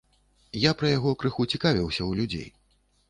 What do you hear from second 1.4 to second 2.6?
цікавіўся ў людзей.